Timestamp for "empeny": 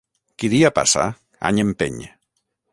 1.67-2.03